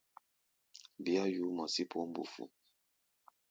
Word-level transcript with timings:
Bíá 1.03 1.23
yuú 1.33 1.49
mɔ 1.55 1.65
sí 1.73 1.83
poó 1.89 2.05
mbufu. 2.09 2.43